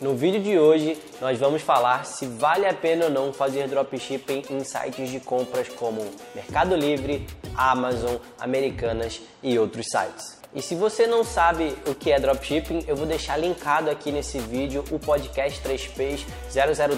No 0.00 0.14
vídeo 0.14 0.40
de 0.40 0.56
hoje 0.56 0.96
nós 1.20 1.40
vamos 1.40 1.60
falar 1.60 2.06
se 2.06 2.24
vale 2.24 2.64
a 2.66 2.72
pena 2.72 3.06
ou 3.06 3.10
não 3.10 3.32
fazer 3.32 3.66
dropshipping 3.66 4.44
em 4.48 4.62
sites 4.62 5.10
de 5.10 5.18
compras 5.18 5.68
como 5.68 6.06
Mercado 6.36 6.76
Livre, 6.76 7.26
Amazon, 7.56 8.14
Americanas 8.38 9.20
e 9.42 9.58
outros 9.58 9.86
sites. 9.90 10.38
E 10.54 10.62
se 10.62 10.76
você 10.76 11.04
não 11.04 11.24
sabe 11.24 11.76
o 11.84 11.96
que 11.96 12.12
é 12.12 12.20
dropshipping, 12.20 12.84
eu 12.86 12.94
vou 12.94 13.06
deixar 13.06 13.36
linkado 13.38 13.90
aqui 13.90 14.12
nesse 14.12 14.38
vídeo 14.38 14.84
o 14.92 15.00
podcast 15.00 15.60
3Ps 15.62 16.24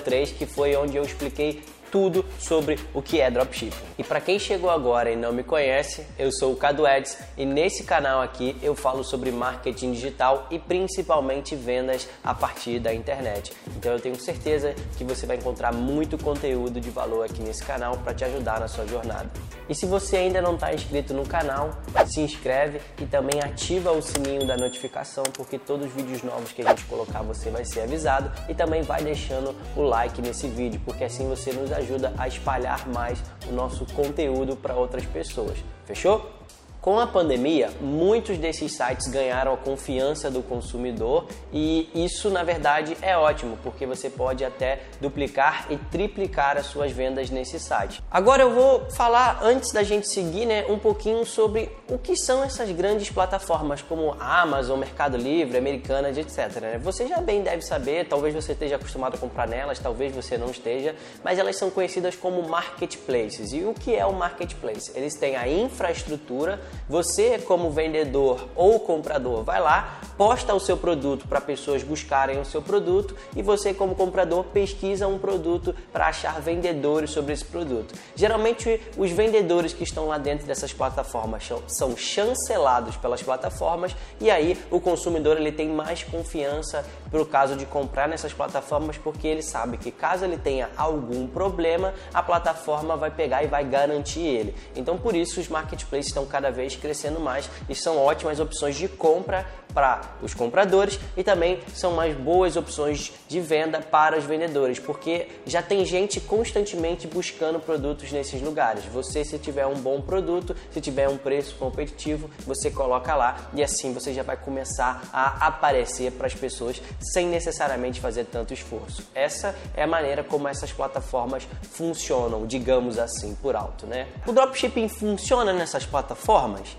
003, 0.05 0.32
que 0.32 0.45
foi 0.45 0.77
onde 0.77 0.98
eu 0.98 1.03
expliquei 1.03 1.62
tudo 1.91 2.25
sobre 2.39 2.79
o 2.95 3.03
que 3.03 3.21
é 3.21 3.31
dropshipping. 3.31 3.77
E 3.99 4.05
para 4.05 4.21
quem 4.21 4.39
chegou 4.39 4.71
agora 4.71 5.11
e 5.11 5.17
não 5.17 5.33
me 5.33 5.43
conhece, 5.43 6.07
eu 6.19 6.31
sou 6.33 6.53
o 6.53 6.57
Cadu 6.57 6.87
Eds 6.87 7.19
e 7.37 7.45
nesse 7.45 7.85
canal 7.85 8.23
aqui 8.23 8.57
eu 8.63 8.75
falo 8.75 9.03
sobre 9.03 9.31
marketing 9.31 9.93
digital 9.93 10.47
e 10.51 10.59
principalmente 10.59 11.57
vendas 11.57 12.09
a 12.23 12.35
partir 12.35 12.79
da 12.79 12.95
internet. 12.95 13.53
Então 13.77 13.93
eu 13.93 14.01
tenho 14.01 14.17
certeza 14.17 14.75
que 14.97 15.05
você 15.05 15.27
vai 15.27 15.37
encontrar 15.37 15.73
muito 15.73 16.17
conteúdo 16.17 16.81
de 16.81 16.91
valor 16.91 17.25
aqui 17.25 17.43
nesse 17.43 17.65
canal 17.65 17.97
para 17.98 18.15
te 18.15 18.25
ajudar 18.25 18.61
na 18.61 18.69
sua 18.69 18.87
jornada. 18.87 19.29
E 19.69 19.75
se 19.75 19.87
você 19.87 20.17
ainda 20.17 20.41
não 20.41 20.55
está 20.55 20.73
inscrito 20.75 21.15
no 21.15 21.27
canal, 21.27 21.70
se 22.07 22.20
inscreve 22.20 22.81
e 23.01 23.07
também 23.07 23.41
ativa 23.41 23.93
o 23.93 24.03
sininho 24.03 24.47
da 24.47 24.57
notificação 24.57 25.23
porque 25.33 25.59
todos 25.59 25.87
os 25.87 25.93
vídeos 25.93 26.23
novos 26.23 26.51
que 26.53 26.62
a 26.62 26.69
gente 26.70 26.84
colocar 26.87 27.23
você 27.23 27.51
vai 27.51 27.65
ser 27.65 27.83
avisado 27.83 28.33
e 28.48 28.55
também 28.55 28.83
vai 28.83 29.03
deixando 29.03 29.55
o 29.77 29.83
like 29.83 30.20
nesse 30.20 30.48
vídeo 30.48 30.81
porque 30.84 31.05
assim 31.05 31.29
você 31.29 31.53
nos 31.53 31.70
ajuda 31.70 31.80
ajuda 31.80 32.12
a 32.16 32.29
espalhar 32.29 32.89
mais 32.89 33.23
o 33.48 33.52
nosso 33.52 33.84
conteúdo 33.87 34.57
para 34.57 34.75
outras 34.75 35.05
pessoas. 35.07 35.59
Fechou? 35.84 36.41
Com 36.80 36.98
a 36.98 37.06
pandemia, 37.06 37.69
muitos 37.79 38.39
desses 38.39 38.75
sites 38.75 39.06
ganharam 39.09 39.53
a 39.53 39.56
confiança 39.59 40.30
do 40.30 40.43
consumidor 40.43 41.27
e 41.53 41.91
isso, 41.95 42.30
na 42.30 42.43
verdade, 42.43 42.97
é 43.03 43.15
ótimo, 43.19 43.59
porque 43.62 43.84
você 43.84 44.09
pode 44.09 44.43
até 44.43 44.80
duplicar 44.98 45.66
e 45.69 45.77
triplicar 45.77 46.56
as 46.56 46.65
suas 46.65 46.91
vendas 46.91 47.28
nesse 47.28 47.61
site. 47.61 48.03
Agora 48.11 48.45
eu 48.45 48.55
vou 48.55 48.91
falar, 48.92 49.41
antes 49.42 49.73
da 49.73 49.83
gente 49.83 50.08
seguir, 50.08 50.47
né, 50.47 50.64
um 50.70 50.78
pouquinho 50.78 51.27
sobre 51.27 51.70
o 51.91 51.98
que 51.98 52.16
são 52.16 52.44
essas 52.44 52.70
grandes 52.70 53.10
plataformas 53.10 53.83
como 53.83 54.14
Amazon, 54.20 54.78
Mercado 54.78 55.16
Livre, 55.16 55.58
Americanas, 55.58 56.16
etc. 56.16 56.78
Você 56.80 57.08
já 57.08 57.20
bem 57.20 57.42
deve 57.42 57.62
saber, 57.62 58.06
talvez 58.06 58.33
você 58.33 58.52
esteja 58.52 58.77
acostumado 58.77 59.16
a 59.16 59.19
comprar 59.19 59.48
nelas, 59.48 59.80
talvez 59.80 60.14
você 60.14 60.38
não 60.38 60.50
esteja, 60.50 60.94
mas 61.24 61.38
elas 61.38 61.56
são 61.56 61.68
conhecidas 61.68 62.14
como 62.14 62.48
marketplaces. 62.48 63.52
E 63.52 63.64
o 63.64 63.74
que 63.74 63.96
é 63.96 64.06
o 64.06 64.12
marketplace? 64.12 64.92
Eles 64.94 65.16
têm 65.16 65.34
a 65.36 65.48
infraestrutura 65.48 66.61
você, 66.88 67.38
como 67.38 67.70
vendedor 67.70 68.48
ou 68.55 68.78
comprador, 68.78 69.42
vai 69.42 69.61
lá, 69.61 70.00
posta 70.16 70.55
o 70.55 70.61
seu 70.61 70.77
produto 70.77 71.27
para 71.27 71.41
pessoas 71.41 71.83
buscarem 71.83 72.38
o 72.41 72.44
seu 72.44 72.62
produto 72.62 73.16
e 73.34 73.42
você, 73.42 73.74
como 73.74 73.96
comprador, 73.96 74.44
pesquisa 74.44 75.08
um 75.08 75.18
produto 75.18 75.74
para 75.92 76.06
achar 76.06 76.41
vendedores 76.41 77.11
sobre 77.11 77.33
esse 77.33 77.44
produto. 77.44 77.94
Geralmente, 78.14 78.80
os 78.96 79.11
vendedores 79.11 79.72
que 79.72 79.83
estão 79.83 80.06
lá 80.06 80.18
dentro 80.18 80.46
dessas 80.46 80.72
plataformas 80.72 81.50
são 81.66 81.80
chancelados 81.97 82.97
pelas 82.97 83.23
plataformas 83.23 83.95
e 84.20 84.31
aí 84.31 84.59
o 84.70 84.81
consumidor 84.81 85.36
ele 85.36 85.53
tem 85.53 85.69
mais 85.69 86.03
confiança 86.03 86.84
para 87.11 87.20
o 87.20 87.27
caso 87.27 87.56
de 87.56 87.67
comprar 87.67 88.09
nessas 88.09 88.33
plataformas 88.33 88.97
porque 88.98 89.27
ele 89.27 89.42
sabe 89.42 89.77
que 89.77 89.91
caso 89.91 90.25
ele 90.25 90.39
tenha 90.39 90.70
algum 90.77 91.27
problema, 91.27 91.95
a 92.12 92.23
plataforma 92.23 92.97
vai 92.97 93.11
pegar 93.11 93.42
e 93.42 93.47
vai 93.47 93.64
garantir 93.64 94.20
ele. 94.20 94.55
Então, 94.75 94.97
por 94.97 95.14
isso, 95.14 95.41
os 95.41 95.48
marketplaces 95.48 96.06
estão 96.06 96.27
cada 96.27 96.51
vez 96.51 96.77
crescendo 96.77 97.20
mais 97.20 97.48
e 97.69 97.75
são 97.75 97.98
ótimas 97.98 98.41
opções 98.41 98.77
de 98.77 98.89
compra 98.89 99.47
para 99.73 100.01
os 100.23 100.35
compradores 100.35 100.99
e 101.17 101.23
também 101.23 101.61
são 101.75 101.93
mais 101.93 102.17
boas 102.17 102.57
opções 102.57 103.13
de 103.29 103.41
venda 103.41 103.81
para 103.81 104.19
os 104.19 104.25
vendedores, 104.25 104.79
porque 104.79 105.29
já 105.47 105.63
tem 105.63 105.85
gente 105.85 106.21
constantemente 106.21 107.07
buscando 107.07 107.61
produtos 107.61 108.13
nesses 108.13 108.41
lugares. 108.43 108.85
Você, 108.87 109.25
se 109.25 109.39
tiver 109.39 109.67
um 109.67 109.75
bom 109.75 110.01
produto, 110.01 110.55
se 110.73 110.80
tiver 110.80 111.09
um 111.09 111.17
preço 111.17 111.55
competitivo, 111.57 112.30
você 112.47 112.70
coloca 112.70 113.14
lá 113.14 113.36
e 113.55 113.63
assim 113.63 113.92
você 113.92 114.13
já 114.13 114.23
vai 114.23 114.36
começar 114.36 115.03
a 115.13 115.47
aparecer 115.47 116.13
para 116.13 116.27
as 116.27 116.35
pessoas 116.35 116.80
sem 117.01 117.27
necessariamente 117.27 118.01
fazer 118.01 118.25
tanto 118.25 118.53
esforço. 118.53 119.03
Essa 119.14 119.55
é 119.75 119.83
a 119.83 119.86
maneira 119.86 120.25
como 120.25 120.48
essas 120.48 120.73
plataformas 120.73 121.47
funcionam, 121.63 122.47
digamos 122.47 122.98
assim, 122.98 123.35
por 123.36 123.57
alto, 123.57 123.86
né? 123.86 124.07
O 124.27 124.33
dropshipping 124.33 124.89
funciona 124.89 125.53
nessas 125.53 125.85
plataformas? 125.86 126.77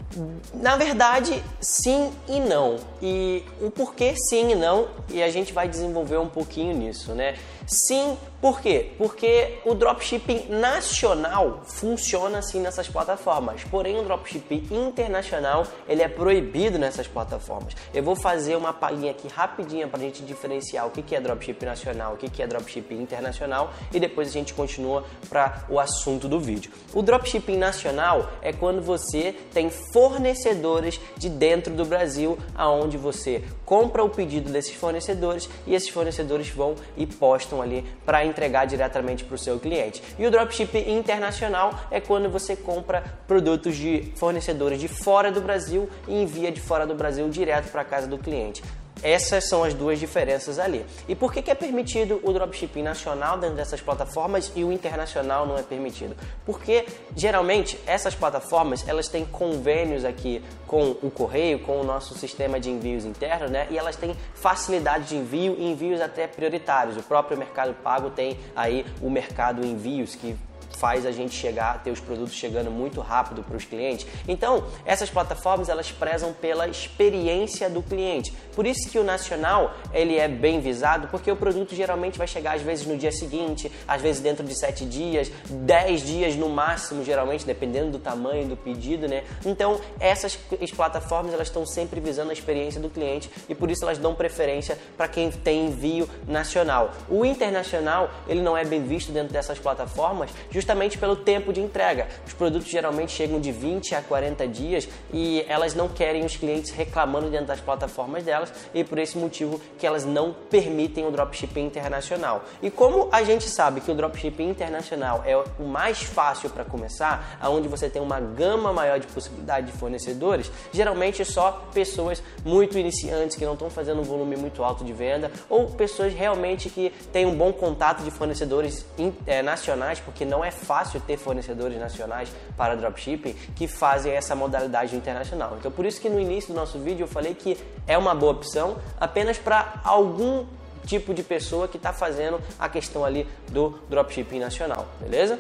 Na 0.54 0.76
verdade, 0.76 1.42
sim 1.60 2.12
e 2.28 2.40
não 2.40 2.78
e 3.02 3.44
o 3.62 3.72
porquê 3.72 4.16
sim 4.16 4.52
e 4.52 4.56
não, 4.56 4.88
e 5.10 5.22
a 5.22 5.30
gente 5.30 5.54
vai 5.54 5.68
desenvolver 5.68 6.18
um 6.18 6.30
pouquinho 6.30 6.76
nisso, 6.76 7.14
né? 7.14 7.36
Sim, 7.68 8.18
por 8.42 8.60
quê? 8.60 8.92
Porque 8.98 9.60
o 9.66 9.74
dropshipping 9.74 10.48
nacional 10.50 11.62
funciona 11.64 12.40
assim 12.40 12.60
nessas 12.60 12.88
plataformas, 12.88 13.64
porém 13.64 14.00
o 14.00 14.04
dropshipping 14.04 14.68
internacional 14.72 15.66
ele 15.88 16.02
é 16.02 16.08
proibido 16.08 16.80
nessas 16.80 17.08
plataformas. 17.08 17.76
Eu 17.94 18.04
vou 18.04 18.16
fazer 18.16 18.56
uma 18.56 18.74
palhinha 18.74 19.12
aqui 19.12 19.28
rapidinha 19.28 19.88
para 19.88 20.00
a 20.00 20.04
gente 20.04 20.24
diferenciar 20.24 20.88
o 20.88 20.92
que 20.92 21.16
é 21.16 21.22
dropshipping 21.22 21.66
nacional, 21.66 22.14
o 22.14 22.18
que 22.18 22.42
é 22.42 22.48
dropshipping 22.48 23.02
internacional 23.02 23.72
e 23.94 24.00
depois 24.00 24.28
a 24.28 24.32
gente 24.32 24.54
continua 24.54 25.06
para 25.30 25.64
o 25.70 25.80
assunto 25.80 26.28
do 26.28 26.40
vídeo. 26.40 26.72
O 26.94 27.02
dropshipping 27.02 27.58
nacional 27.58 28.30
é 28.42 28.52
quando 28.52 28.82
você 28.82 29.36
tem 29.54 29.70
fornecedores 29.94 31.00
de 31.16 31.30
dentro 31.30 31.74
do 31.74 31.86
Brasil, 31.86 32.38
aonde 32.56 32.71
você 32.98 33.44
compra 33.66 34.04
o 34.04 34.10
pedido 34.10 34.52
desses 34.52 34.74
fornecedores 34.76 35.50
e 35.66 35.74
esses 35.74 35.90
fornecedores 35.90 36.50
vão 36.50 36.76
e 36.96 37.06
postam 37.06 37.62
ali 37.62 37.86
para 38.06 38.26
entregar 38.26 38.66
diretamente 38.66 39.24
para 39.24 39.36
o 39.36 39.38
seu 39.38 39.60
cliente. 39.60 40.02
E 40.18 40.26
o 40.26 40.32
dropshipping 40.32 40.98
internacional 40.98 41.74
é 41.90 42.00
quando 42.00 42.30
você 42.30 42.56
compra 42.56 43.04
produtos 43.28 43.76
de 43.76 44.12
fornecedores 44.16 44.80
de 44.80 44.88
fora 44.88 45.32
do 45.32 45.42
Brasil 45.42 45.90
e 46.08 46.22
envia 46.22 46.52
de 46.52 46.62
fora 46.62 46.86
do 46.86 46.96
Brasil 46.96 47.28
direto 47.30 47.72
para 47.72 47.82
a 47.82 47.86
casa 47.86 48.08
do 48.08 48.18
cliente. 48.18 48.62
Essas 49.04 49.48
são 49.48 49.64
as 49.64 49.74
duas 49.74 50.00
diferenças 50.00 50.60
ali. 50.60 50.86
E 51.08 51.16
por 51.16 51.34
que, 51.34 51.42
que 51.42 51.52
é 51.52 51.56
permitido 51.56 52.20
o 52.24 52.32
dropshipping 52.32 52.84
nacional 52.84 53.38
dentro 53.38 53.56
dessas 53.56 53.82
plataformas 53.82 54.52
e 54.56 54.64
o 54.64 54.72
internacional 54.72 55.46
não 55.46 55.58
é 55.58 55.64
permitido? 55.64 56.16
Porque 56.46 56.86
geralmente 57.16 57.80
essas 57.86 58.14
plataformas 58.14 58.88
elas 58.88 59.08
têm 59.08 59.26
convênios 59.26 60.06
aqui 60.06 60.44
com 60.68 60.92
o 61.02 61.12
correio, 61.12 61.60
com 61.60 61.82
o 61.82 61.84
nosso 61.84 62.18
sistema 62.18 62.60
de 62.60 62.70
envios 62.70 63.06
interno, 63.06 63.48
né? 63.48 63.68
E 63.70 63.78
elas 63.78 63.96
têm 63.96 64.16
facilidade 64.34 65.10
de 65.10 65.16
envio 65.18 65.56
e 65.58 65.66
envios 65.72 66.00
até 66.00 66.28
prioritários. 66.28 66.98
O 66.98 67.04
próprio 67.04 67.38
Mercado 67.38 67.74
Pago 67.84 68.10
tem 68.10 68.38
aí 68.56 68.86
o 69.02 69.10
Mercado 69.10 69.66
Envios 69.66 70.16
que 70.16 70.38
faz 70.78 71.06
a 71.06 71.12
gente 71.12 71.36
chegar, 71.36 71.82
ter 71.84 71.92
os 71.92 72.00
produtos 72.00 72.34
chegando 72.34 72.72
muito 72.72 73.02
rápido 73.02 73.44
para 73.44 73.58
os 73.58 73.66
clientes. 73.66 74.06
Então, 74.28 74.64
essas 74.86 75.10
plataformas 75.10 75.70
elas 75.70 75.92
prezam 75.92 76.34
pela 76.34 76.68
experiência 76.68 77.70
do 77.70 77.82
cliente. 77.82 78.34
Por 78.56 78.66
isso 78.66 78.90
que 78.90 79.00
o 79.00 79.04
nacional 79.04 79.74
ele 79.94 80.18
é 80.18 80.28
bem 80.28 80.60
visado, 80.60 81.08
porque 81.08 81.32
o 81.32 81.36
produto 81.36 81.76
geralmente 81.76 82.18
vai 82.18 82.28
chegar 82.28 82.56
às 82.56 82.62
vezes 82.62 82.86
no 82.86 82.98
dia 82.98 83.12
seguinte, 83.12 83.72
às 83.88 84.02
vezes 84.02 84.22
dentro 84.22 84.46
de 84.46 84.58
sete 84.58 84.86
dias, 84.86 85.32
dez 85.50 86.02
dias 86.02 86.36
no 86.36 86.50
máximo, 86.50 87.04
geralmente 87.04 87.46
dependendo 87.46 87.92
do 87.92 88.00
tamanho 88.00 88.48
do 88.48 88.58
pedido, 88.58 89.08
né? 89.08 89.24
Então, 89.46 89.80
essas 90.00 90.38
plataformas 90.76 91.34
elas 91.34 91.48
estão 91.48 91.66
sempre 91.66 92.00
visando 92.00 92.30
a 92.30 92.34
experiência 92.34 92.80
do 92.80 92.90
cliente 92.90 93.30
e 93.48 93.56
por 93.56 93.70
isso 93.70 93.84
elas 93.84 93.98
dão 93.98 94.14
preferência 94.14 94.78
para 94.98 95.08
quem 95.08 95.32
tem 95.32 95.68
envio 95.68 96.10
nacional. 96.28 96.92
O 97.10 97.26
internacional 97.26 98.10
ele 98.28 98.42
não 98.42 98.58
é 98.58 98.64
bem 98.64 98.84
visto 98.84 99.12
dentro 99.12 99.34
dessas 99.34 99.60
plataformas, 99.60 100.32
justamente 100.62 100.96
pelo 100.98 101.16
tempo 101.16 101.52
de 101.52 101.60
entrega. 101.60 102.08
Os 102.26 102.34
produtos 102.34 102.70
geralmente 102.70 103.12
chegam 103.12 103.40
de 103.40 103.52
20 103.52 103.96
a 103.96 104.02
40 104.02 104.48
dias 104.48 104.88
e 105.12 105.44
elas 105.50 105.74
não 105.74 105.90
querem 105.90 106.24
os 106.24 106.38
clientes 106.38 106.70
reclamando 106.70 107.30
dentro 107.32 107.48
das 107.48 107.60
plataformas 107.60 108.24
delas 108.24 108.54
e 108.72 108.84
por 108.84 109.00
esse 109.00 109.18
motivo 109.18 109.60
que 109.80 109.88
elas 109.88 110.06
não 110.06 110.34
permitem 110.52 111.06
o 111.08 111.12
dropshipping 111.12 111.66
internacional. 111.66 112.44
E 112.62 112.70
como 112.70 113.10
a 113.12 113.24
gente 113.24 113.50
sabe 113.50 113.82
que 113.82 113.90
o 113.90 113.96
dropshipping 113.96 114.50
internacional 114.50 115.24
é 115.26 115.36
o 115.36 115.64
mais 115.64 116.04
fácil 116.04 116.52
para 116.52 116.64
começar, 116.64 117.38
aonde 117.42 117.68
você 117.68 117.90
tem 117.90 118.02
uma 118.02 118.20
gama 118.20 118.72
maior 118.72 119.00
de 119.00 119.08
possibilidade 119.08 119.72
de 119.72 119.74
fornecedores, 119.74 120.52
geralmente 120.72 121.24
é 121.24 121.26
só 121.26 121.68
pessoas 121.74 122.22
muito 122.46 122.78
iniciantes 122.78 123.36
que 123.36 123.46
não 123.46 123.54
estão 123.54 123.70
fazendo 123.70 124.02
um 124.02 124.04
volume 124.04 124.36
muito 124.36 124.64
alto 124.64 124.84
de 124.84 124.94
venda 124.94 125.32
ou 125.50 125.68
pessoas 125.72 126.14
realmente 126.14 126.70
que 126.70 126.92
têm 127.12 127.26
um 127.26 127.36
bom 127.36 127.52
contato 127.52 128.04
de 128.04 128.12
fornecedores 128.12 128.86
é, 129.26 129.42
nacionais, 129.42 130.00
porque 130.00 130.24
não 130.24 130.46
é 130.46 130.51
fácil 130.52 131.02
ter 131.02 131.18
fornecedores 131.18 131.80
nacionais 131.80 132.30
para 132.56 132.76
dropshipping 132.76 133.34
que 133.56 133.68
fazem 133.68 134.14
essa 134.14 134.36
modalidade 134.36 134.96
internacional. 134.96 135.56
Então, 135.60 135.72
por 135.72 135.86
isso 135.86 136.00
que 136.00 136.10
no 136.10 136.20
início 136.20 136.54
do 136.54 136.60
nosso 136.60 136.78
vídeo 136.80 137.04
eu 137.04 137.08
falei 137.08 137.34
que 137.34 137.58
é 137.88 137.98
uma 137.98 138.14
boa 138.14 138.34
opção 138.34 138.78
apenas 139.00 139.38
para 139.38 139.82
algum 139.84 140.46
tipo 140.86 141.14
de 141.14 141.24
pessoa 141.24 141.68
que 141.68 141.78
está 141.78 141.94
fazendo 141.94 142.40
a 142.60 142.68
questão 142.68 143.06
ali 143.06 143.28
do 143.52 143.80
dropshipping 143.90 144.40
nacional, 144.40 144.88
beleza? 145.00 145.40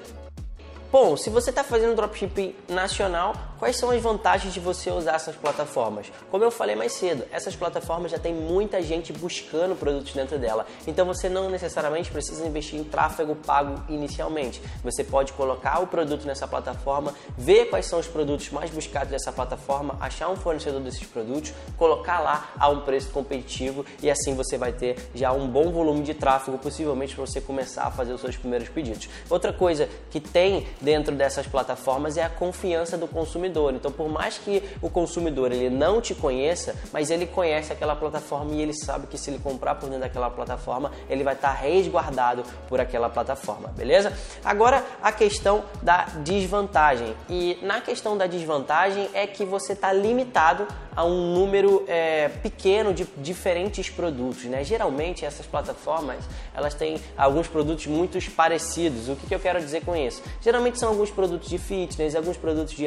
Bom, 0.92 1.16
se 1.16 1.30
você 1.30 1.52
está 1.52 1.64
fazendo 1.64 1.96
dropshipping 1.96 2.54
nacional, 2.68 3.34
Quais 3.62 3.78
são 3.78 3.92
as 3.92 4.02
vantagens 4.02 4.56
de 4.56 4.60
você 4.60 4.90
usar 4.90 5.14
essas 5.14 5.36
plataformas? 5.36 6.12
Como 6.32 6.44
eu 6.44 6.50
falei 6.50 6.76
mais 6.76 6.94
cedo, 6.94 7.24
essas 7.32 7.56
plataformas 7.56 8.10
já 8.10 8.18
tem 8.18 8.34
muita 8.34 8.82
gente 8.82 9.14
buscando 9.14 9.76
produtos 9.76 10.14
dentro 10.14 10.40
dela. 10.40 10.66
Então 10.88 11.06
você 11.06 11.30
não 11.30 11.48
necessariamente 11.48 12.10
precisa 12.10 12.44
investir 12.44 12.80
em 12.80 12.84
tráfego 12.84 13.36
pago 13.36 13.84
inicialmente. 13.88 14.60
Você 14.84 15.04
pode 15.04 15.34
colocar 15.34 15.80
o 15.80 15.86
produto 15.86 16.26
nessa 16.26 16.48
plataforma, 16.48 17.14
ver 17.38 17.66
quais 17.66 17.86
são 17.86 18.00
os 18.00 18.08
produtos 18.08 18.50
mais 18.50 18.72
buscados 18.72 19.12
dessa 19.12 19.32
plataforma, 19.32 19.96
achar 20.00 20.28
um 20.30 20.36
fornecedor 20.36 20.82
desses 20.82 21.06
produtos, 21.06 21.54
colocar 21.78 22.20
lá 22.20 22.50
a 22.58 22.68
um 22.68 22.82
preço 22.82 23.12
competitivo 23.12 23.86
e 24.02 24.10
assim 24.10 24.34
você 24.34 24.58
vai 24.58 24.74
ter 24.74 25.12
já 25.14 25.32
um 25.32 25.48
bom 25.48 25.72
volume 25.72 26.02
de 26.02 26.16
tráfego, 26.16 26.58
possivelmente 26.58 27.14
para 27.14 27.28
você 27.28 27.40
começar 27.40 27.84
a 27.84 27.92
fazer 27.92 28.14
os 28.14 28.22
seus 28.22 28.36
primeiros 28.36 28.70
pedidos. 28.70 29.08
Outra 29.30 29.54
coisa 29.54 29.88
que 30.10 30.20
tem 30.20 30.66
dentro 30.82 31.16
dessas 31.16 31.46
plataformas 31.46 32.18
é 32.18 32.24
a 32.24 32.30
confiança 32.30 32.98
do 32.98 33.08
consumidor 33.08 33.51
consumidor. 33.52 33.74
Então, 33.74 33.92
por 33.92 34.10
mais 34.10 34.38
que 34.38 34.64
o 34.82 34.90
consumidor 34.90 35.52
ele 35.52 35.70
não 35.70 36.02
te 36.02 36.16
conheça, 36.16 36.76
mas 36.92 37.10
ele 37.10 37.26
conhece 37.26 37.72
aquela 37.72 37.96
plataforma 37.96 38.54
e 38.54 38.62
ele 38.62 38.74
sabe 38.74 39.08
que 39.08 39.18
se 39.18 39.30
ele 39.30 39.40
comprar 39.40 39.76
por 39.76 39.88
dentro 39.88 40.02
daquela 40.02 40.30
plataforma, 40.30 40.92
ele 41.10 41.24
vai 41.24 41.34
estar 41.34 41.52
resguardado 41.52 42.44
por 42.68 42.80
aquela 42.80 43.10
plataforma, 43.10 43.70
beleza? 43.70 44.14
Agora, 44.44 44.84
a 45.02 45.12
questão 45.12 45.64
da 45.82 46.06
desvantagem. 46.24 47.16
E 47.30 47.60
na 47.62 47.82
questão 47.82 48.18
da 48.18 48.28
desvantagem 48.28 49.10
é 49.14 49.28
que 49.28 49.44
você 49.46 49.74
está 49.74 49.92
limitado 49.92 50.68
a 50.96 51.06
um 51.06 51.34
número 51.34 51.86
é, 51.88 52.28
pequeno 52.28 52.94
de 52.94 53.08
diferentes 53.18 53.90
produtos, 53.90 54.44
né? 54.46 54.64
Geralmente 54.64 55.26
essas 55.26 55.46
plataformas 55.46 56.24
elas 56.54 56.74
têm 56.74 57.00
alguns 57.18 57.48
produtos 57.48 57.88
muito 57.88 58.20
parecidos. 58.32 59.08
O 59.10 59.16
que, 59.16 59.28
que 59.28 59.36
eu 59.36 59.40
quero 59.40 59.60
dizer 59.60 59.84
com 59.86 59.96
isso? 59.96 60.22
Geralmente 60.42 60.80
são 60.80 60.90
alguns 60.90 61.10
produtos 61.10 61.50
de 61.50 61.58
fitness, 61.58 62.16
alguns 62.16 62.38
produtos 62.38 62.74
de 62.74 62.86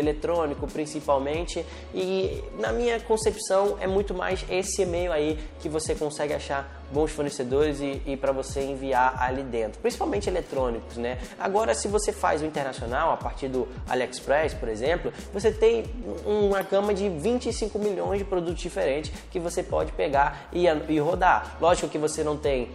eletrônico 0.55 0.67
principalmente. 0.67 1.65
E 1.95 2.43
na 2.59 2.73
minha 2.73 2.99
concepção 3.01 3.77
é 3.81 3.87
muito 3.87 4.15
mais 4.15 4.45
esse 4.49 4.83
e-mail 4.83 5.13
aí 5.13 5.39
que 5.61 5.69
você 5.69 5.95
consegue 5.95 6.33
achar 6.33 6.83
bons 6.93 7.11
fornecedores 7.11 7.81
e, 7.81 8.01
e 8.07 8.17
para 8.17 8.31
você 8.31 8.63
enviar 8.63 9.21
ali 9.21 9.43
dentro, 9.43 9.81
principalmente 9.81 10.29
eletrônicos, 10.29 10.97
né? 10.97 11.19
Agora, 11.39 11.75
se 11.75 11.89
você 11.89 12.13
faz 12.13 12.41
o 12.41 12.45
internacional 12.45 13.13
a 13.13 13.17
partir 13.17 13.49
do 13.49 13.67
AliExpress, 13.89 14.55
por 14.55 14.69
exemplo, 14.69 15.13
você 15.33 15.51
tem 15.51 15.85
uma 16.25 16.63
gama 16.63 16.95
de 16.95 17.09
25 17.09 17.79
milhões 17.79 18.19
de 18.19 18.25
produtos 18.25 18.63
diferentes 18.63 19.11
que 19.31 19.41
você 19.41 19.63
pode 19.63 19.93
pegar 19.93 20.49
e, 20.53 20.67
e 20.89 20.99
rodar. 20.99 21.57
Lógico 21.61 21.89
que 21.89 21.99
você 21.99 22.23
não 22.23 22.37
tem 22.37 22.71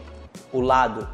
o 0.52 0.60
lado 0.60 1.08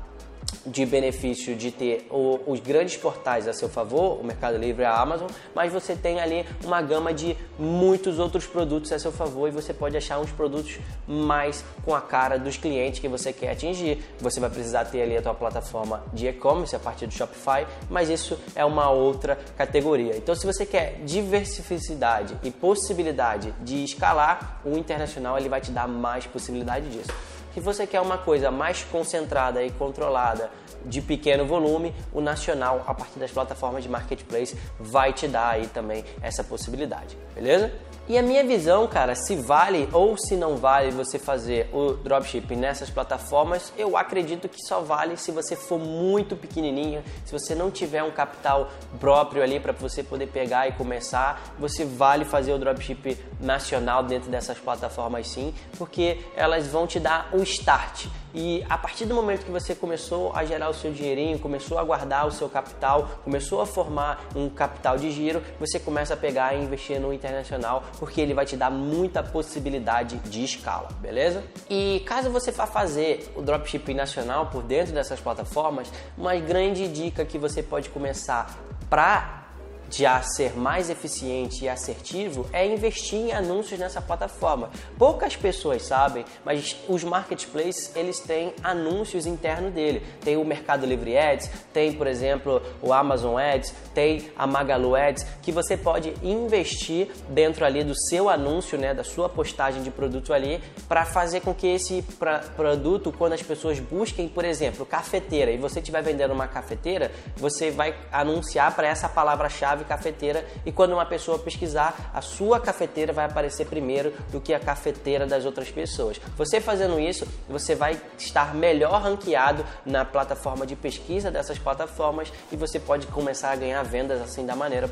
de 0.66 0.86
benefício 0.86 1.56
de 1.56 1.72
ter 1.72 2.08
o, 2.10 2.40
os 2.48 2.60
grandes 2.60 2.98
portais 2.98 3.48
a 3.48 3.54
seu 3.54 3.70
favor, 3.70 4.20
o 4.20 4.24
Mercado 4.24 4.58
Livre 4.58 4.84
e 4.84 4.86
a 4.86 4.96
Amazon, 5.00 5.30
mas 5.54 5.72
você 5.72 5.96
tem 5.96 6.20
ali 6.20 6.46
uma 6.64 6.82
gama 6.82 7.14
de 7.14 7.38
muitos 7.60 8.20
outros 8.20 8.46
produtos 8.46 8.92
a 8.92 9.00
seu 9.00 9.12
favor 9.12 9.48
e 9.48 9.52
você 9.52 9.74
pode 9.74 9.96
achar 9.96 10.20
uns 10.20 10.32
produtos 10.32 10.80
mais 11.08 11.64
com 11.84 11.94
a 11.94 12.02
cara 12.02 12.38
dos 12.38 12.58
clientes 12.58 13.00
que 13.00 13.08
você 13.08 13.32
quer 13.32 13.52
atingir. 13.52 14.04
Você 14.20 14.40
vai 14.40 14.50
precisar 14.50 14.86
ter 14.86 15.02
ali 15.02 15.18
a 15.18 15.22
tua 15.22 15.34
plataforma 15.34 16.04
de 16.14 16.28
e-commerce 16.28 16.76
a 16.76 16.80
partir 16.80 17.08
do 17.08 17.14
Shopify, 17.14 17.66
mas 17.90 18.10
isso 18.10 18.38
é 18.56 18.66
uma 18.66 18.90
outra 18.90 19.38
categoria. 19.58 20.18
Então, 20.18 20.36
se 20.36 20.46
você 20.46 20.66
quer 20.66 21.00
diversificidade 21.06 22.38
e 22.44 22.52
possibilidade 22.52 23.54
de 23.62 23.84
escalar, 23.84 24.62
o 24.66 24.78
internacional 24.78 25.38
ele 25.38 25.50
vai 25.50 25.62
te 25.62 25.72
dar 25.72 25.88
mais 25.88 26.26
possibilidade 26.26 26.90
disso. 26.90 27.14
Se 27.56 27.62
você 27.62 27.88
quer 27.88 28.02
uma 28.02 28.18
coisa 28.18 28.52
mais 28.52 28.84
concentrada 28.84 29.64
e 29.64 29.72
controlada, 29.72 30.52
de 30.86 31.02
pequeno 31.02 31.46
volume, 31.46 31.94
o 32.14 32.20
nacional, 32.20 32.84
a 32.86 32.94
partir 32.94 33.18
das 33.18 33.32
plataformas 33.32 33.84
de 33.84 33.90
marketplace, 33.90 34.58
vai 34.78 35.14
te 35.14 35.26
dar 35.26 35.52
aí 35.52 35.68
também 35.68 36.04
essa 36.22 36.44
possibilidade, 36.44 37.18
beleza? 37.34 37.72
E 38.08 38.20
a 38.20 38.22
minha 38.22 38.44
visão, 38.44 38.86
cara, 38.86 39.16
se 39.16 39.36
vale 39.36 39.90
ou 39.92 40.16
se 40.16 40.36
não 40.36 40.58
vale 40.58 40.92
você 40.92 41.18
fazer 41.18 41.68
o 41.74 41.94
dropshipping 41.94 42.56
nessas 42.56 42.88
plataformas, 42.88 43.74
eu 43.76 43.98
acredito 43.98 44.48
que 44.48 44.62
só 44.64 44.82
vale 44.82 45.18
se 45.18 45.32
você 45.32 45.56
for 45.56 45.80
muito 45.80 46.36
pequenininho, 46.36 47.04
se 47.26 47.32
você 47.32 47.56
não 47.56 47.72
tiver 47.72 48.04
um 48.04 48.12
capital 48.12 48.70
próprio 49.00 49.42
ali 49.42 49.60
para 49.60 49.72
você 49.72 50.04
poder 50.04 50.28
pegar 50.28 50.68
e 50.68 50.74
começar, 50.74 51.42
você 51.58 51.84
vale 51.84 52.26
fazer 52.26 52.54
o 52.54 52.60
dropshipping 52.60 53.18
nacional 53.40 54.04
dentro 54.04 54.30
dessas 54.30 54.60
plataformas 54.60 55.28
sim, 55.28 55.52
porque 55.76 56.20
elas 56.36 56.68
vão 56.68 56.86
te 56.86 57.00
dar 57.00 57.30
o 57.34 57.44
start. 57.46 58.08
E 58.34 58.66
a 58.70 58.78
partir 58.78 59.06
do 59.06 59.16
momento 59.16 59.46
que 59.46 59.52
você 59.52 59.74
começou 59.74 60.36
a 60.36 60.44
gerar 60.44 60.70
o 60.70 60.74
seu 60.74 60.92
dinheirinho, 60.92 61.40
começou 61.40 61.80
a 61.80 61.84
guardar 61.84 62.28
o 62.28 62.32
seu 62.32 62.50
capital, 62.50 63.22
começou 63.24 63.62
a 63.62 63.66
formar 63.66 64.26
um 64.36 64.50
capital 64.50 64.98
de 64.98 65.10
giro, 65.10 65.42
você 65.60 65.80
começa 65.80 66.16
a 66.16 66.18
pegar 66.18 66.54
e 66.54 66.64
investir 66.64 67.00
no 67.00 67.14
internacional, 67.14 67.84
porque 67.98 68.20
ele 68.20 68.34
vai 68.34 68.46
te 68.46 68.58
dar 68.58 68.70
muita 68.70 69.24
possibilidade 69.24 70.18
de 70.18 70.44
escala, 70.44 70.90
beleza? 71.00 71.44
E 71.70 72.04
caso 72.06 72.30
você 72.30 72.52
vá 72.52 72.68
fazer 72.68 73.32
o 73.36 73.42
dropshipping 73.42 73.94
nacional 73.94 74.48
por 74.48 74.62
dentro 74.64 74.94
dessas 74.94 75.22
plataformas, 75.22 75.90
uma 76.18 76.36
grande 76.36 76.88
dica 76.90 77.24
que 77.24 77.38
você 77.38 77.64
pode 77.64 77.90
começar 77.90 78.54
para 78.90 79.45
já 79.90 80.22
ser 80.22 80.58
mais 80.58 80.90
eficiente 80.90 81.66
e 81.66 81.70
assertivo 81.70 82.48
é 82.52 82.66
investir 82.66 83.20
em 83.20 83.32
anúncios 83.32 83.80
nessa 83.80 84.02
plataforma. 84.02 84.70
Poucas 84.98 85.36
pessoas 85.36 85.84
sabem, 85.84 86.26
mas 86.44 86.76
os 86.88 87.04
marketplaces 87.04 87.96
eles 87.96 88.20
têm 88.20 88.54
anúncios 88.64 89.26
internos 89.26 89.74
dele. 89.74 90.06
Tem 90.22 90.38
o 90.38 90.46
Mercado 90.46 90.86
Livre 90.86 91.18
Ads, 91.18 91.50
tem, 91.74 91.94
por 91.94 92.08
exemplo, 92.08 92.62
o 92.82 92.94
Amazon 92.94 93.38
Ads, 93.38 93.74
tem 93.94 94.30
a 94.36 94.48
Magalu 94.48 94.96
Ads, 94.96 95.26
que 95.42 95.52
você 95.52 95.78
pode 95.78 96.14
investir 96.24 97.10
dentro 97.30 97.66
ali 97.66 97.84
do 97.84 97.96
seu 97.96 98.30
anúncio, 98.30 98.78
né, 98.78 98.94
da 98.94 99.04
sua 99.04 99.30
postagem 99.30 99.82
de 99.84 99.92
produto 99.92 100.34
ali, 100.34 100.62
para 100.88 101.06
fazer 101.06 101.42
com 101.42 101.54
que 101.54 101.68
esse 101.68 102.02
pra, 102.18 102.40
produto, 102.40 103.14
quando 103.18 103.34
as 103.34 103.42
pessoas 103.42 103.80
busquem, 103.80 104.28
por 104.28 104.46
exemplo, 104.46 104.86
cafeteira, 104.86 105.52
e 105.52 105.58
você 105.58 105.80
estiver 105.80 106.02
vendendo 106.02 106.34
uma 106.34 106.48
cafeteira, 106.48 107.12
você 107.36 107.72
vai 107.72 107.96
anunciar 108.12 108.76
para 108.76 108.88
essa 108.88 109.10
palavra-chave 109.10 109.75
cafeteira 109.84 110.46
e 110.66 110.72
quando 110.72 110.94
uma 110.94 111.06
pessoa 111.06 111.38
pesquisar, 111.40 112.12
a 112.14 112.22
sua 112.22 112.60
cafeteira 112.60 113.12
vai 113.12 113.26
aparecer 113.26 113.66
primeiro 113.66 114.14
do 114.32 114.40
que 114.40 114.54
a 114.54 114.60
cafeteira 114.60 115.26
das 115.26 115.46
outras 115.46 115.70
pessoas. 115.70 116.22
Você 116.38 116.62
fazendo 116.62 117.00
isso, 117.00 117.28
você 117.50 117.76
vai 117.76 118.00
estar 118.18 118.54
melhor 118.56 119.02
ranqueado 119.02 119.66
na 119.86 120.06
plataforma 120.06 120.66
de 120.66 120.76
pesquisa 120.76 121.30
dessas 121.30 121.60
plataformas 121.60 122.32
e 122.52 122.56
você 122.56 122.80
pode 122.80 123.08
começar 123.08 123.52
a 123.52 123.56
ganhar 123.56 123.84
vendas 123.84 124.22
assim 124.22 124.46
da 124.46 124.56
maneira 124.56 124.90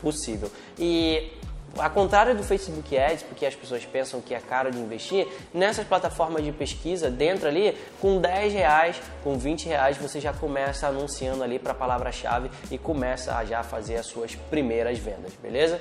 possível. 0.00 0.50
E 0.78 1.32
a 1.78 1.90
contrário 1.90 2.34
do 2.34 2.42
Facebook 2.42 2.96
Ads, 2.96 3.22
porque 3.22 3.44
as 3.44 3.54
pessoas 3.54 3.84
pensam 3.84 4.20
que 4.20 4.34
é 4.34 4.40
caro 4.40 4.70
de 4.70 4.78
investir, 4.78 5.26
nessas 5.52 5.86
plataformas 5.86 6.42
de 6.44 6.52
pesquisa, 6.52 7.10
dentro 7.10 7.48
ali, 7.48 7.76
com 8.00 8.20
10 8.20 8.52
reais, 8.52 9.00
com 9.22 9.38
20 9.38 9.66
reais, 9.66 9.96
você 9.96 10.20
já 10.20 10.32
começa 10.32 10.86
anunciando 10.86 11.42
ali 11.42 11.58
para 11.58 11.72
a 11.72 11.74
palavra-chave 11.74 12.50
e 12.70 12.78
começa 12.78 13.36
a 13.36 13.44
já 13.44 13.62
fazer 13.62 13.96
as 13.96 14.06
suas 14.06 14.34
primeiras 14.34 14.98
vendas, 14.98 15.32
beleza? 15.42 15.80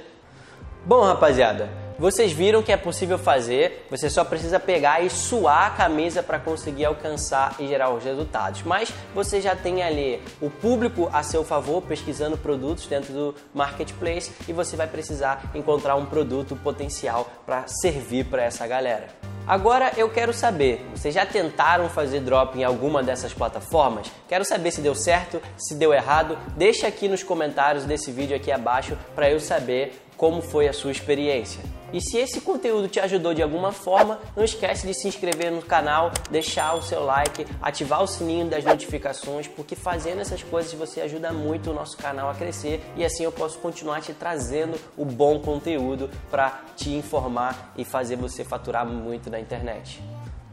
Bom, 0.85 1.01
rapaziada, 1.01 1.67
vocês 1.97 2.31
viram 2.31 2.61
que 2.61 2.71
é 2.71 2.77
possível 2.77 3.17
fazer, 3.17 3.87
você 3.89 4.07
só 4.07 4.23
precisa 4.23 4.59
pegar 4.59 5.01
e 5.01 5.09
suar 5.09 5.65
a 5.65 5.69
camisa 5.71 6.21
para 6.21 6.37
conseguir 6.37 6.85
alcançar 6.85 7.55
e 7.57 7.67
gerar 7.67 7.89
os 7.89 8.03
resultados. 8.03 8.61
Mas 8.61 8.93
você 9.11 9.41
já 9.41 9.55
tem 9.55 9.81
ali 9.81 10.21
o 10.39 10.47
público 10.47 11.09
a 11.11 11.23
seu 11.23 11.43
favor 11.43 11.81
pesquisando 11.81 12.37
produtos 12.37 12.85
dentro 12.85 13.11
do 13.11 13.35
marketplace 13.51 14.31
e 14.47 14.53
você 14.53 14.75
vai 14.75 14.85
precisar 14.85 15.49
encontrar 15.55 15.95
um 15.95 16.05
produto 16.05 16.55
potencial 16.55 17.27
para 17.47 17.65
servir 17.65 18.25
para 18.25 18.43
essa 18.43 18.67
galera. 18.67 19.34
Agora 19.47 19.91
eu 19.95 20.09
quero 20.09 20.33
saber, 20.33 20.83
vocês 20.95 21.13
já 21.13 21.23
tentaram 21.23 21.87
fazer 21.87 22.19
drop 22.21 22.57
em 22.57 22.63
alguma 22.63 23.03
dessas 23.03 23.31
plataformas? 23.31 24.11
Quero 24.27 24.43
saber 24.43 24.71
se 24.71 24.81
deu 24.81 24.95
certo, 24.95 25.39
se 25.55 25.75
deu 25.75 25.93
errado. 25.93 26.35
Deixa 26.57 26.87
aqui 26.87 27.07
nos 27.07 27.21
comentários 27.21 27.85
desse 27.85 28.11
vídeo 28.11 28.35
aqui 28.35 28.51
abaixo 28.51 28.97
para 29.13 29.29
eu 29.29 29.39
saber 29.39 30.01
como 30.17 30.41
foi 30.41 30.67
a 30.67 30.73
sua 30.73 30.91
experiência. 30.91 31.61
E 31.93 32.01
se 32.01 32.17
esse 32.17 32.41
conteúdo 32.41 32.87
te 32.87 32.99
ajudou 32.99 33.33
de 33.33 33.41
alguma 33.41 33.71
forma, 33.71 34.19
não 34.35 34.43
esquece 34.43 34.85
de 34.85 34.93
se 34.93 35.07
inscrever 35.07 35.51
no 35.51 35.61
canal, 35.61 36.11
deixar 36.29 36.75
o 36.75 36.81
seu 36.81 37.03
like, 37.03 37.45
ativar 37.61 38.03
o 38.03 38.07
sininho 38.07 38.47
das 38.47 38.63
notificações, 38.63 39.47
porque 39.47 39.75
fazendo 39.75 40.21
essas 40.21 40.43
coisas 40.43 40.73
você 40.73 41.01
ajuda 41.01 41.31
muito 41.31 41.71
o 41.71 41.73
nosso 41.73 41.97
canal 41.97 42.29
a 42.29 42.33
crescer 42.33 42.83
e 42.95 43.05
assim 43.05 43.23
eu 43.23 43.31
posso 43.31 43.57
continuar 43.59 44.01
te 44.01 44.13
trazendo 44.13 44.79
o 44.97 45.05
bom 45.05 45.39
conteúdo 45.39 46.09
para 46.29 46.61
te 46.75 46.91
informar 46.91 47.73
e 47.77 47.85
fazer 47.85 48.15
você 48.15 48.43
faturar 48.43 48.85
muito 48.85 49.29
na 49.29 49.39
internet. 49.39 50.01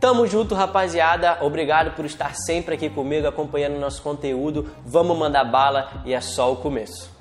Tamo 0.03 0.27
junto, 0.27 0.57
rapaziada. 0.57 1.39
Obrigado 1.43 1.95
por 1.95 2.05
estar 2.05 2.35
sempre 2.35 2.75
aqui 2.75 2.91
comigo 2.91 3.29
acompanhando 3.29 3.79
nosso 3.79 4.03
conteúdo. 4.03 4.69
Vamos 4.85 5.17
mandar 5.17 5.45
bala 5.45 6.03
e 6.05 6.13
é 6.13 6.21
só 6.21 6.53
o 6.53 6.57
começo. 6.57 7.12